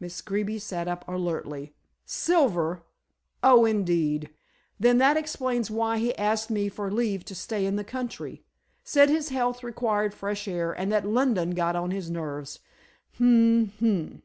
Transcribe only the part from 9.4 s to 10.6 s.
required fresh